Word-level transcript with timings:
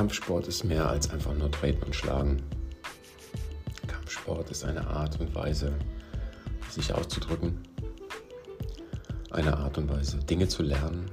Kampfsport 0.00 0.48
ist 0.48 0.64
mehr 0.64 0.88
als 0.88 1.10
einfach 1.10 1.34
nur 1.34 1.50
treten 1.50 1.82
und 1.82 1.94
schlagen. 1.94 2.38
Kampfsport 3.86 4.50
ist 4.50 4.64
eine 4.64 4.86
Art 4.86 5.20
und 5.20 5.34
Weise, 5.34 5.74
sich 6.70 6.90
auszudrücken. 6.94 7.58
Eine 9.30 9.58
Art 9.58 9.76
und 9.76 9.90
Weise, 9.90 10.16
Dinge 10.16 10.48
zu 10.48 10.62
lernen. 10.62 11.04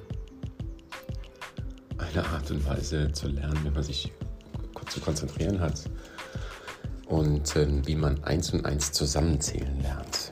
Eine 1.98 2.26
Art 2.28 2.50
und 2.50 2.66
Weise 2.66 3.12
zu 3.12 3.28
lernen, 3.28 3.60
wie 3.66 3.72
man 3.72 3.84
sich 3.84 4.14
zu 4.88 5.02
konzentrieren 5.02 5.60
hat. 5.60 5.82
Und 7.08 7.58
äh, 7.58 7.68
wie 7.86 7.96
man 7.96 8.24
eins 8.24 8.54
und 8.54 8.66
eins 8.66 8.94
zusammenzählen 8.94 9.82
lernt. 9.82 10.32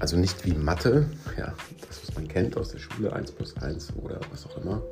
Also 0.00 0.16
nicht 0.16 0.44
wie 0.44 0.54
Mathe, 0.54 1.08
ja, 1.38 1.54
das, 1.86 2.02
was 2.02 2.16
man 2.16 2.26
kennt 2.26 2.56
aus 2.56 2.70
der 2.70 2.80
Schule, 2.80 3.12
1 3.12 3.30
plus 3.30 3.56
1 3.58 3.92
oder 3.94 4.18
was 4.32 4.44
auch 4.44 4.56
immer. 4.56 4.82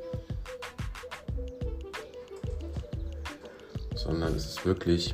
Sondern 4.03 4.35
es 4.35 4.45
ist 4.45 4.65
wirklich 4.65 5.13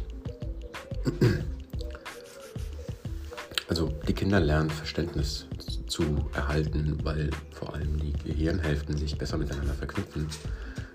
also 3.68 3.92
die 4.08 4.14
Kinder 4.14 4.40
lernen 4.40 4.70
Verständnis 4.70 5.48
zu 5.88 6.04
erhalten, 6.34 6.98
weil 7.04 7.30
vor 7.52 7.74
allem 7.74 8.00
die 8.00 8.14
Gehirnhälften 8.14 8.98
sich 8.98 9.18
besser 9.18 9.38
miteinander 9.38 9.74
verknüpfen, 9.74 10.28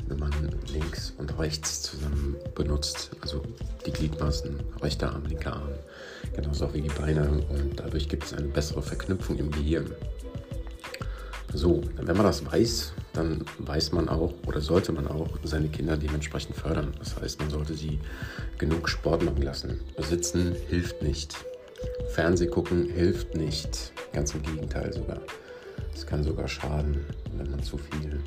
wenn 0.06 0.18
man 0.18 0.30
links 0.72 1.12
und 1.18 1.38
rechts 1.38 1.82
zusammen 1.82 2.36
benutzt. 2.54 3.10
Also 3.20 3.42
die 3.86 3.90
Gliedmaßen, 3.90 4.60
rechter 4.82 5.12
Arm, 5.12 5.24
linker 5.26 5.54
Arm, 5.54 5.74
genauso 6.34 6.72
wie 6.72 6.82
die 6.82 6.88
Beine. 6.88 7.28
Und 7.48 7.78
dadurch 7.78 8.08
gibt 8.08 8.24
es 8.24 8.34
eine 8.34 8.48
bessere 8.48 8.82
Verknüpfung 8.82 9.36
im 9.36 9.50
Gehirn. 9.50 9.90
So, 11.52 11.82
wenn 11.96 12.16
man 12.16 12.26
das 12.26 12.44
weiß, 12.46 12.92
dann 13.12 13.44
weiß 13.58 13.92
man 13.92 14.08
auch 14.08 14.32
oder 14.46 14.60
sollte 14.60 14.92
man 14.92 15.08
auch 15.08 15.28
seine 15.42 15.68
Kinder 15.68 15.96
dementsprechend 15.96 16.56
fördern. 16.56 16.94
Das 16.98 17.20
heißt, 17.20 17.40
man 17.40 17.50
sollte 17.50 17.74
sie 17.74 17.98
genug 18.58 18.88
Sport 18.88 19.24
machen 19.24 19.42
lassen. 19.42 19.80
Sitzen 19.98 20.54
hilft 20.68 21.02
nicht. 21.02 21.36
Fernseh 22.14 22.46
gucken 22.46 22.88
hilft 22.88 23.34
nicht. 23.34 23.92
Ganz 24.12 24.34
im 24.34 24.42
Gegenteil 24.42 24.92
sogar. 24.92 25.20
Es 25.94 26.06
kann 26.06 26.22
sogar 26.22 26.48
schaden, 26.48 27.04
wenn 27.36 27.50
man 27.50 27.62
zu 27.62 27.78
viel 27.78 28.20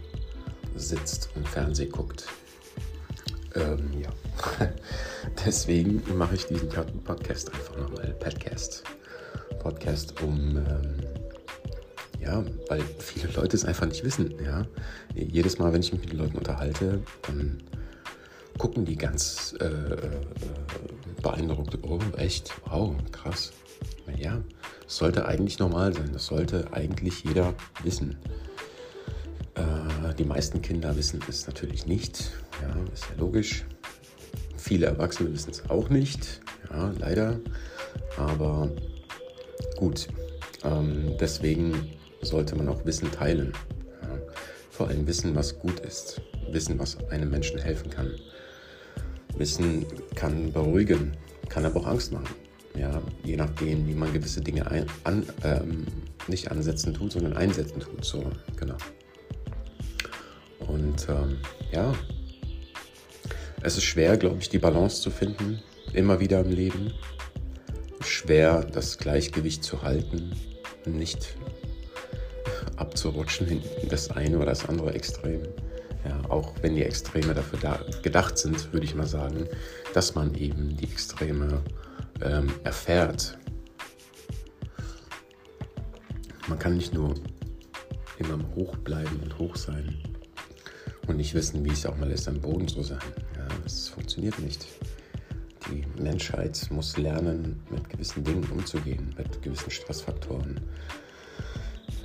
sitzt 0.75 1.29
und 1.35 1.47
Fernseh 1.47 1.87
guckt. 1.87 2.25
Ähm, 3.55 3.89
ja. 4.01 4.09
Deswegen 5.45 6.01
mache 6.17 6.35
ich 6.35 6.45
diesen 6.47 6.69
Podcast 7.03 7.53
einfach 7.53 7.77
nochmal 7.77 8.15
Podcast. 8.19 8.83
Podcast, 9.59 10.21
um 10.21 10.57
ähm, 10.57 11.12
ja, 12.23 12.43
weil 12.69 12.81
viele 12.99 13.31
Leute 13.33 13.55
es 13.55 13.65
einfach 13.65 13.85
nicht 13.85 14.03
wissen. 14.03 14.33
Ja? 14.43 14.65
Jedes 15.13 15.59
Mal, 15.59 15.73
wenn 15.73 15.81
ich 15.81 15.91
mich 15.91 16.01
mit 16.01 16.11
den 16.11 16.19
Leuten 16.19 16.37
unterhalte, 16.37 17.01
dann 17.27 17.61
gucken 18.57 18.85
die 18.85 18.95
ganz 18.95 19.55
äh, 19.59 19.65
äh, 19.65 19.97
beeindruckt. 21.21 21.77
Oh, 21.83 21.99
echt? 22.17 22.53
Wow, 22.69 22.95
krass. 23.11 23.51
Ja, 24.17 24.41
das 24.83 24.97
sollte 24.97 25.25
eigentlich 25.25 25.59
normal 25.59 25.93
sein. 25.93 26.09
Das 26.13 26.27
sollte 26.27 26.71
eigentlich 26.71 27.23
jeder 27.23 27.53
wissen. 27.83 28.17
Äh, 29.55 30.13
die 30.17 30.25
meisten 30.25 30.61
Kinder 30.61 30.95
wissen 30.95 31.21
es 31.27 31.47
natürlich 31.47 31.85
nicht. 31.87 32.31
Ja, 32.61 32.75
ist 32.93 33.05
ja 33.09 33.19
logisch. 33.19 33.65
Viele 34.57 34.85
Erwachsene 34.85 35.33
wissen 35.33 35.51
es 35.51 35.69
auch 35.69 35.89
nicht. 35.89 36.41
Ja, 36.69 36.93
leider. 36.99 37.39
Aber 38.17 38.69
gut. 39.77 40.07
Ähm, 40.63 41.17
deswegen 41.19 41.89
sollte 42.23 42.55
man 42.55 42.69
auch 42.69 42.85
Wissen 42.85 43.11
teilen. 43.11 43.53
Ja, 44.01 44.09
vor 44.69 44.87
allem 44.87 45.07
Wissen, 45.07 45.35
was 45.35 45.59
gut 45.59 45.79
ist. 45.81 46.21
Wissen, 46.51 46.79
was 46.79 46.97
einem 47.09 47.29
Menschen 47.29 47.59
helfen 47.59 47.89
kann. 47.89 48.11
Wissen 49.37 49.85
kann 50.15 50.51
beruhigen, 50.51 51.17
kann 51.49 51.65
aber 51.65 51.81
auch 51.81 51.87
Angst 51.87 52.11
machen. 52.11 52.35
Ja, 52.75 53.01
je 53.23 53.35
nachdem, 53.35 53.87
wie 53.87 53.93
man 53.93 54.11
gewisse 54.13 54.41
Dinge 54.41 54.69
ein, 54.69 54.85
an, 55.03 55.25
ähm, 55.43 55.85
nicht 56.27 56.49
ansetzen 56.49 56.93
tut, 56.93 57.11
sondern 57.11 57.33
einsetzen 57.33 57.79
tut. 57.79 58.03
So, 58.03 58.23
genau. 58.57 58.77
Und 60.59 61.07
ähm, 61.09 61.37
ja, 61.71 61.93
es 63.61 63.77
ist 63.77 63.83
schwer, 63.83 64.17
glaube 64.17 64.37
ich, 64.39 64.49
die 64.49 64.57
Balance 64.57 65.01
zu 65.01 65.11
finden, 65.11 65.61
immer 65.93 66.19
wieder 66.19 66.41
im 66.41 66.51
Leben. 66.51 66.93
Schwer, 68.01 68.65
das 68.65 68.97
Gleichgewicht 68.97 69.63
zu 69.63 69.83
halten, 69.83 70.33
nicht 70.85 71.35
abzurutschen 72.77 73.47
in 73.47 73.61
das 73.89 74.11
eine 74.11 74.37
oder 74.37 74.47
das 74.47 74.67
andere 74.67 74.93
Extrem. 74.93 75.41
Ja, 76.05 76.19
auch 76.29 76.53
wenn 76.61 76.75
die 76.75 76.83
Extreme 76.83 77.33
dafür 77.33 77.59
da, 77.59 77.79
gedacht 78.01 78.37
sind, 78.37 78.73
würde 78.73 78.85
ich 78.85 78.93
mal 78.93 79.07
sagen, 79.07 79.47
dass 79.93 80.15
man 80.15 80.35
eben 80.35 80.75
die 80.75 80.83
Extreme 80.83 81.61
ähm, 82.21 82.51
erfährt. 82.63 83.37
Man 86.49 86.59
kann 86.59 86.75
nicht 86.75 86.93
nur 86.93 87.13
immer 88.17 88.37
hoch 88.55 88.75
bleiben 88.77 89.19
und 89.23 89.37
hoch 89.39 89.55
sein 89.55 89.97
und 91.07 91.17
nicht 91.17 91.33
wissen, 91.33 91.63
wie 91.65 91.71
es 91.71 91.85
auch 91.85 91.97
mal 91.97 92.11
ist, 92.11 92.27
am 92.27 92.39
Boden 92.39 92.67
zu 92.67 92.83
sein. 92.83 92.99
Ja, 93.37 93.47
das 93.63 93.89
funktioniert 93.89 94.37
nicht. 94.39 94.65
Die 95.71 95.85
Menschheit 96.01 96.67
muss 96.69 96.97
lernen, 96.97 97.61
mit 97.69 97.89
gewissen 97.89 98.23
Dingen 98.23 98.43
umzugehen, 98.51 99.13
mit 99.17 99.41
gewissen 99.41 99.71
Stressfaktoren, 99.71 100.59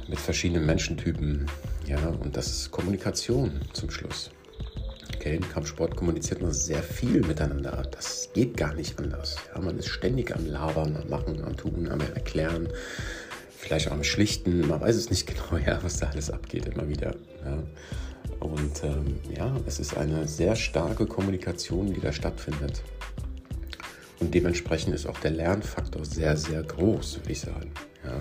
mit 0.08 0.18
verschiedenen 0.18 0.66
Menschentypen. 0.66 1.46
Ja, 1.86 1.98
und 2.08 2.36
das 2.36 2.48
ist 2.48 2.70
Kommunikation 2.70 3.60
zum 3.72 3.90
Schluss. 3.90 4.30
Okay, 5.14 5.36
im 5.36 5.48
Kampfsport 5.48 5.96
kommuniziert 5.96 6.42
man 6.42 6.52
sehr 6.52 6.82
viel 6.82 7.20
miteinander. 7.20 7.82
Das 7.90 8.30
geht 8.34 8.56
gar 8.56 8.74
nicht 8.74 8.98
anders. 8.98 9.36
Ja, 9.54 9.60
man 9.60 9.78
ist 9.78 9.88
ständig 9.88 10.34
am 10.34 10.46
Labern, 10.46 10.96
am 10.96 11.08
Machen, 11.08 11.42
am 11.44 11.56
Tun, 11.56 11.88
am 11.88 12.00
Erklären, 12.00 12.68
vielleicht 13.56 13.88
auch 13.88 13.92
am 13.92 14.04
Schlichten. 14.04 14.66
Man 14.66 14.80
weiß 14.80 14.96
es 14.96 15.10
nicht 15.10 15.26
genau, 15.50 15.62
ja, 15.64 15.82
was 15.82 15.98
da 15.98 16.08
alles 16.08 16.30
abgeht, 16.30 16.66
immer 16.66 16.88
wieder. 16.88 17.14
Ja. 17.44 17.62
Und 18.40 18.84
ähm, 18.84 19.18
ja, 19.36 19.56
es 19.66 19.80
ist 19.80 19.96
eine 19.96 20.28
sehr 20.28 20.54
starke 20.54 21.06
Kommunikation, 21.06 21.92
die 21.92 22.00
da 22.00 22.12
stattfindet. 22.12 22.82
Und 24.20 24.34
dementsprechend 24.34 24.94
ist 24.94 25.06
auch 25.06 25.18
der 25.20 25.32
Lernfaktor 25.32 26.04
sehr, 26.04 26.36
sehr 26.36 26.62
groß, 26.62 27.18
würde 27.18 27.32
ich 27.32 27.40
sagen. 27.40 27.72
Ja. 28.04 28.20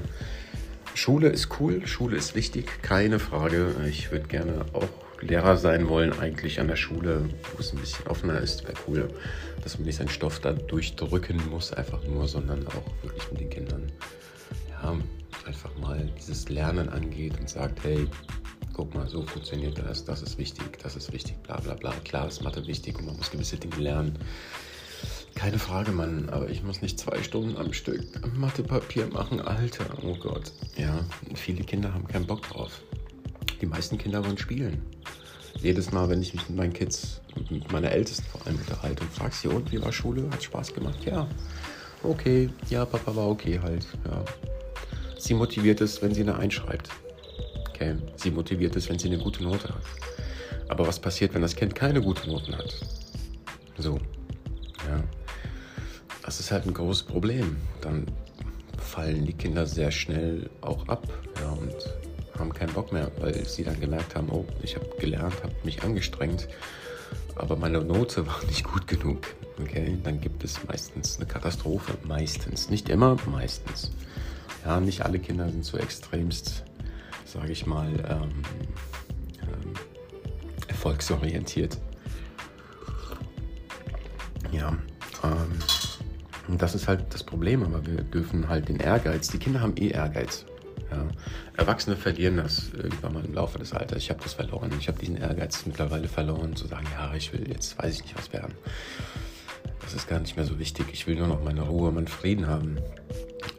Schule 0.98 1.30
ist 1.30 1.60
cool, 1.60 1.86
Schule 1.86 2.18
ist 2.18 2.34
wichtig, 2.34 2.82
keine 2.82 3.20
Frage. 3.20 3.76
Ich 3.88 4.12
würde 4.12 4.28
gerne 4.28 4.66
auch 4.74 4.90
Lehrer 5.22 5.56
sein 5.56 5.90
wollen, 5.90 6.12
eigentlich 6.20 6.60
an 6.60 6.68
der 6.68 6.76
Schule, 6.76 7.30
wo 7.54 7.60
es 7.60 7.72
ein 7.72 7.78
bisschen 7.78 8.08
offener 8.08 8.40
ist. 8.40 8.64
Wäre 8.64 8.74
cool, 8.88 9.08
dass 9.64 9.78
man 9.78 9.86
nicht 9.86 9.98
seinen 9.98 10.10
Stoff 10.10 10.40
da 10.40 10.54
durchdrücken 10.54 11.40
muss, 11.52 11.72
einfach 11.72 12.04
nur, 12.06 12.28
sondern 12.28 12.66
auch 12.66 13.04
wirklich 13.04 13.32
mit 13.32 13.42
den 13.42 13.50
Kindern 13.52 13.92
ja, 14.72 14.98
einfach 15.46 15.70
mal 15.78 16.10
dieses 16.18 16.50
Lernen 16.50 16.90
angeht 16.90 17.40
und 17.40 17.48
sagt, 17.48 17.84
hey, 17.84 18.08
guck 18.74 18.96
mal, 18.96 19.08
so 19.08 19.22
funktioniert 19.22 19.78
das, 19.78 20.04
das 20.04 20.24
ist 20.24 20.40
wichtig, 20.40 20.80
das 20.82 20.96
ist 20.96 21.14
wichtig, 21.14 21.36
bla 21.44 21.60
bla 21.60 21.76
bla. 21.76 21.94
Klar 22.06 22.28
ist 22.28 22.42
Mathe 22.42 22.66
wichtig 22.66 22.98
und 22.98 23.06
man 23.06 23.18
muss 23.18 23.30
gewisse 23.30 23.58
Dinge 23.58 23.78
lernen. 23.78 24.18
Keine 25.38 25.60
Frage, 25.60 25.92
Mann, 25.92 26.30
aber 26.30 26.50
ich 26.50 26.64
muss 26.64 26.82
nicht 26.82 27.00
zwei 27.00 27.22
Stunden 27.22 27.58
am 27.58 27.72
Stück 27.72 28.02
Mathepapier 28.36 29.06
machen, 29.06 29.40
Alter. 29.40 29.86
Oh 30.02 30.16
Gott. 30.16 30.52
Ja, 30.76 31.00
viele 31.36 31.64
Kinder 31.64 31.94
haben 31.94 32.08
keinen 32.08 32.26
Bock 32.26 32.42
drauf. 32.42 32.82
Die 33.62 33.68
meisten 33.68 34.00
Kinder 34.00 34.26
wollen 34.26 34.40
spielen. 34.40 34.82
Jedes 35.62 35.92
Mal, 35.92 36.10
wenn 36.10 36.24
ich 36.24 36.34
mich 36.34 36.50
mit 36.50 36.58
meinen 36.58 36.74
Kids, 36.74 37.22
mit 37.52 37.72
meiner 37.72 37.92
Ältesten 37.92 38.26
vor 38.26 38.48
allem 38.48 38.58
unterhalte 38.58 39.04
und 39.04 39.14
frage 39.14 39.36
sie, 39.36 39.48
und 39.48 39.72
wie 39.72 39.80
war 39.80 39.94
Schule? 39.94 40.28
Hat 40.32 40.42
Spaß 40.42 40.74
gemacht? 40.74 41.06
Ja. 41.06 41.28
Okay. 42.02 42.50
Ja, 42.72 42.84
Papa 42.86 43.16
war 43.16 43.28
okay 43.28 43.60
halt. 43.62 43.86
Ja. 44.06 44.26
Sie 45.20 45.36
motiviert 45.36 45.82
es, 45.82 46.02
wenn 46.02 46.16
sie 46.16 46.22
eine 46.22 46.36
einschreibt. 46.36 46.90
Okay. 47.70 47.96
Sie 48.16 48.32
motiviert 48.32 48.76
es, 48.76 48.90
wenn 48.90 48.98
sie 48.98 49.08
eine 49.08 49.20
gute 49.20 49.44
Note 49.44 49.70
hat. 49.70 49.84
Aber 50.68 50.88
was 50.88 51.00
passiert, 51.00 51.36
wenn 51.36 51.44
das 51.44 51.56
Kind 51.56 51.76
keine 51.76 52.02
gute 52.02 52.28
Noten 52.28 52.58
hat? 52.58 52.74
So. 53.78 54.00
Das 56.28 56.42
ist 56.42 56.52
halt 56.52 56.66
ein 56.66 56.74
großes 56.74 57.04
Problem. 57.04 57.56
Dann 57.80 58.06
fallen 58.78 59.26
die 59.26 59.32
Kinder 59.32 59.66
sehr 59.66 59.92
schnell 59.92 60.50
auch 60.60 60.86
ab 60.90 61.08
ja, 61.40 61.48
und 61.52 61.74
haben 62.38 62.54
keinen 62.54 62.74
Bock 62.74 62.92
mehr, 62.92 63.10
weil 63.22 63.46
sie 63.46 63.64
dann 63.64 63.80
gemerkt 63.80 64.14
haben, 64.14 64.28
oh, 64.30 64.46
ich 64.62 64.76
habe 64.76 64.86
gelernt, 65.00 65.42
habe 65.42 65.56
mich 65.64 65.82
angestrengt, 65.84 66.50
aber 67.38 67.56
meine 67.56 67.80
Note 67.80 68.28
war 68.28 68.44
nicht 68.44 68.66
gut 68.66 68.88
genug. 68.88 69.22
Okay, 69.58 69.98
dann 70.04 70.20
gibt 70.20 70.44
es 70.44 70.60
meistens 70.68 71.16
eine 71.16 71.28
Katastrophe. 71.28 71.98
Meistens, 72.04 72.70
nicht 72.70 72.90
immer, 72.90 73.16
meistens. 73.32 73.94
Ja, 74.66 74.82
nicht 74.82 75.04
alle 75.04 75.20
Kinder 75.20 75.50
sind 75.50 75.64
so 75.64 75.78
extremst, 75.78 76.66
sage 77.26 77.54
ich 77.54 77.66
mal, 77.66 77.88
ähm, 78.06 78.44
ähm, 79.44 79.74
erfolgsorientiert. 80.68 81.78
Ja, 84.52 84.78
ähm, 85.24 85.60
und 86.48 86.62
das 86.62 86.76
ist 86.76 86.88
halt 86.88 87.14
das 87.14 87.24
Problem, 87.24 87.64
aber 87.64 87.86
wir 87.86 88.04
dürfen 88.04 88.48
halt 88.48 88.70
den 88.70 88.80
Ehrgeiz, 88.80 89.28
die 89.28 89.38
Kinder 89.38 89.62
haben 89.62 89.76
eh 89.78 89.90
Ehrgeiz. 89.90 90.46
Ja. 90.92 91.06
Erwachsene 91.58 91.98
verlieren 91.98 92.38
das 92.38 92.70
irgendwann 92.74 93.14
mal 93.14 93.26
im 93.26 93.34
Laufe 93.34 93.60
des 93.60 93.74
Alters. 93.74 93.98
Ich 93.98 94.10
habe 94.10 94.22
das 94.24 94.34
verloren. 94.34 94.72
Ich 94.80 94.88
habe 94.88 94.98
diesen 94.98 95.18
Ehrgeiz 95.18 95.66
mittlerweile 95.66 96.08
verloren, 96.08 96.56
zu 96.56 96.68
sagen, 96.68 96.88
ja, 96.94 97.14
ich 97.14 97.34
will 97.34 97.48
jetzt, 97.50 97.78
weiß 97.78 97.96
ich 97.96 98.04
nicht, 98.04 98.18
was 98.18 98.32
werden. 98.32 98.54
Das 99.82 99.94
ist 99.94 100.08
gar 100.08 100.20
nicht 100.20 100.38
mehr 100.38 100.46
so 100.46 100.60
wichtig. 100.60 100.86
Ich 100.94 101.08
will 101.08 101.16
nur 101.16 101.28
noch 101.28 101.44
meine 101.44 101.62
Ruhe, 101.62 101.92
meinen 101.92 102.08
Frieden 102.08 102.48
haben 102.48 102.78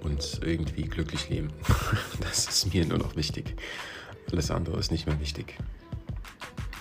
und 0.02 0.40
irgendwie 0.42 0.82
glücklich 0.82 1.28
leben. 1.28 1.48
Das 2.20 2.48
ist 2.48 2.72
mir 2.72 2.86
nur 2.86 2.98
noch 2.98 3.16
wichtig. 3.16 3.56
Alles 4.30 4.50
andere 4.50 4.78
ist 4.78 4.90
nicht 4.90 5.06
mehr 5.06 5.18
wichtig. 5.20 5.56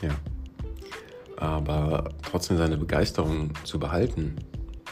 Ja. 0.02 0.16
Aber 1.38 2.10
trotzdem 2.24 2.58
seine 2.58 2.78
Begeisterung 2.78 3.54
zu 3.64 3.80
behalten 3.80 4.36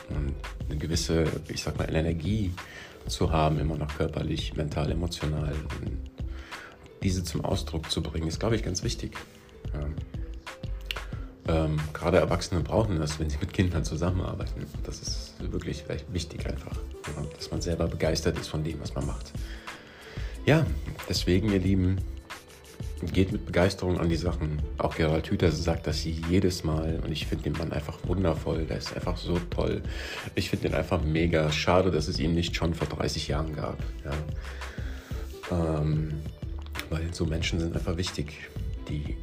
und 0.09 0.35
eine 0.69 0.77
gewisse, 0.77 1.25
ich 1.47 1.61
sag 1.61 1.77
mal, 1.77 1.93
Energie 1.93 2.53
zu 3.07 3.31
haben, 3.31 3.59
immer 3.59 3.77
noch 3.77 3.95
körperlich, 3.95 4.55
mental, 4.55 4.91
emotional. 4.91 5.53
Und 5.81 5.99
diese 7.03 7.23
zum 7.23 7.45
Ausdruck 7.45 7.91
zu 7.91 8.01
bringen, 8.01 8.27
ist, 8.27 8.39
glaube 8.39 8.55
ich, 8.55 8.63
ganz 8.63 8.83
wichtig. 8.83 9.15
Ja. 9.73 9.87
Ähm, 11.47 11.77
gerade 11.93 12.17
Erwachsene 12.17 12.61
brauchen 12.61 12.97
das, 12.99 13.19
wenn 13.19 13.29
sie 13.29 13.37
mit 13.37 13.53
Kindern 13.53 13.83
zusammenarbeiten. 13.83 14.65
Das 14.83 14.99
ist 14.99 15.33
wirklich 15.39 15.85
wichtig 16.11 16.47
einfach, 16.47 16.77
ja, 17.07 17.23
dass 17.35 17.51
man 17.51 17.61
selber 17.61 17.87
begeistert 17.87 18.39
ist 18.39 18.47
von 18.47 18.63
dem, 18.63 18.79
was 18.81 18.95
man 18.95 19.05
macht. 19.05 19.31
Ja, 20.45 20.65
deswegen, 21.07 21.51
ihr 21.51 21.59
Lieben, 21.59 21.99
geht 23.01 23.31
mit 23.31 23.45
Begeisterung 23.45 23.99
an 23.99 24.09
die 24.09 24.15
Sachen. 24.15 24.61
Auch 24.77 24.95
Gerald 24.95 25.29
Hüther 25.29 25.51
sagt 25.51 25.87
das 25.87 26.03
jedes 26.03 26.63
Mal 26.63 26.99
und 27.03 27.11
ich 27.11 27.27
finde 27.27 27.45
den 27.45 27.53
Mann 27.53 27.71
einfach 27.71 27.99
wundervoll. 28.03 28.65
Der 28.65 28.77
ist 28.77 28.95
einfach 28.95 29.17
so 29.17 29.39
toll. 29.49 29.81
Ich 30.35 30.49
finde 30.49 30.69
den 30.69 30.75
einfach 30.75 31.03
mega. 31.03 31.51
Schade, 31.51 31.91
dass 31.91 32.07
es 32.07 32.19
ihn 32.19 32.33
nicht 32.33 32.55
schon 32.55 32.73
vor 32.73 32.87
30 32.87 33.27
Jahren 33.27 33.55
gab. 33.55 33.77
Ja. 34.03 35.79
Ähm, 35.79 36.13
weil 36.89 37.13
so 37.13 37.25
Menschen 37.25 37.59
sind 37.59 37.75
einfach 37.75 37.97
wichtig, 37.97 38.49
die 38.87 39.17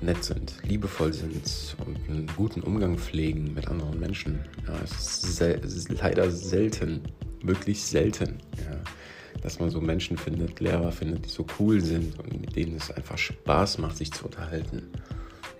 nett 0.00 0.24
sind, 0.24 0.54
liebevoll 0.66 1.12
sind 1.12 1.76
und 1.86 1.96
einen 2.08 2.26
guten 2.36 2.60
Umgang 2.60 2.98
pflegen 2.98 3.54
mit 3.54 3.68
anderen 3.68 4.00
Menschen. 4.00 4.40
Ja, 4.66 4.74
es 4.82 5.22
ist, 5.22 5.40
ist 5.40 5.92
leider 5.92 6.30
selten, 6.30 7.02
wirklich 7.42 7.82
selten. 7.82 8.40
Ja 8.56 8.80
dass 9.42 9.58
man 9.58 9.70
so 9.70 9.80
Menschen 9.80 10.16
findet, 10.16 10.60
Lehrer 10.60 10.92
findet, 10.92 11.26
die 11.26 11.30
so 11.30 11.44
cool 11.58 11.80
sind 11.80 12.18
und 12.18 12.40
mit 12.40 12.56
denen 12.56 12.76
es 12.76 12.90
einfach 12.90 13.18
Spaß 13.18 13.78
macht, 13.78 13.96
sich 13.96 14.12
zu 14.12 14.26
unterhalten. 14.26 14.82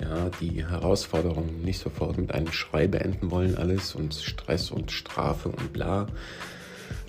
Ja, 0.00 0.30
die 0.40 0.66
Herausforderungen 0.66 1.62
nicht 1.62 1.78
sofort 1.78 2.18
mit 2.18 2.32
einem 2.32 2.52
Schrei 2.52 2.88
beenden 2.88 3.30
wollen 3.30 3.56
alles 3.56 3.94
und 3.94 4.14
Stress 4.14 4.70
und 4.70 4.90
Strafe 4.90 5.48
und 5.48 5.72
bla, 5.72 6.06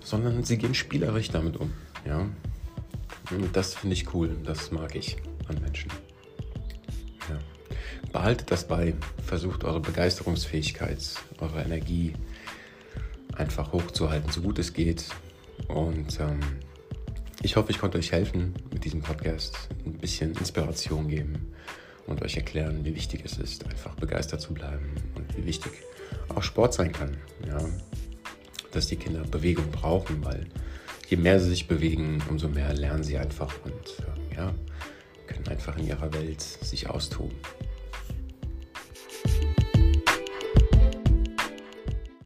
sondern 0.04 0.44
sie 0.44 0.58
gehen 0.58 0.76
spielerisch 0.76 1.30
damit 1.30 1.58
um. 1.58 1.72
Ja, 2.06 2.28
und 3.32 3.56
das 3.56 3.76
finde 3.76 3.96
ich 3.96 4.14
cool, 4.14 4.36
das 4.44 4.72
mag 4.72 4.96
ich 4.96 5.18
an 5.48 5.60
Menschen. 5.62 5.92
Ja. 7.30 7.40
Behaltet 8.12 8.52
das 8.52 8.68
bei, 8.68 8.94
versucht 9.26 9.64
eure 9.64 9.80
Begeisterungsfähigkeit, 9.80 11.00
eure 11.40 11.64
Energie 11.64 12.14
einfach 13.36 13.72
hochzuhalten, 13.72 14.32
so 14.32 14.42
gut 14.42 14.60
es 14.60 14.74
geht. 14.74 15.06
Und 15.68 16.20
ähm, 16.20 16.40
ich 17.42 17.56
hoffe, 17.56 17.72
ich 17.72 17.80
konnte 17.80 17.98
euch 17.98 18.12
helfen 18.12 18.54
mit 18.72 18.86
diesem 18.86 19.02
Podcast, 19.02 19.70
ein 19.86 19.94
bisschen 19.94 20.36
Inspiration 20.36 21.08
geben 21.08 21.54
und 22.08 22.22
euch 22.22 22.38
erklären, 22.38 22.86
wie 22.86 22.96
wichtig 22.96 23.22
es 23.26 23.38
ist, 23.38 23.66
einfach 23.66 23.96
begeistert 23.96 24.42
zu 24.42 24.54
bleiben 24.54 24.96
und 25.16 25.38
wie 25.38 25.46
wichtig 25.46 25.72
auch 26.30 26.44
Sport 26.44 26.74
sein 26.74 26.92
kann. 26.92 27.18
Ja? 27.46 27.60
Dass 28.72 28.88
die 28.88 28.96
Kinder 28.96 29.24
Bewegung 29.24 29.70
brauchen, 29.72 30.24
weil 30.24 30.48
je 31.08 31.18
mehr 31.18 31.40
sie 31.40 31.50
sich 31.50 31.68
bewegen, 31.68 32.22
umso 32.30 32.48
mehr 32.48 32.74
lernen 32.74 33.04
sie 33.04 33.18
einfach 33.18 33.54
und 33.64 34.36
ja, 34.36 34.54
können 35.28 35.48
einfach 35.48 35.78
in 35.78 35.88
ihrer 35.88 36.14
Welt 36.14 36.42
sich 36.42 36.90
austoben. 36.90 37.36